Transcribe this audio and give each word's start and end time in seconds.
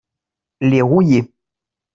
les 0.61 0.81
rouillés. 0.81 1.31